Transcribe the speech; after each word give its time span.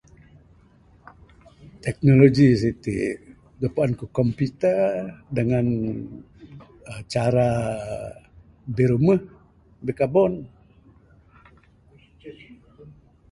Teknologi 1.85 2.47
siti 2.61 2.95
da 3.59 3.67
puan 3.75 3.91
ku 3.99 4.05
computer 4.19 4.77
dangan 5.35 5.67
cara 7.11 7.47
birumeh 8.75 9.21
bikabon 9.85 10.33